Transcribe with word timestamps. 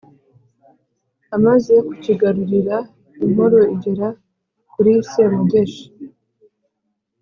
amaze 1.35 1.73
kucyigarurira, 1.87 2.77
inkuru 3.23 3.59
igera 3.73 4.07
kuri 4.71 4.91
semugeshi 5.11 5.85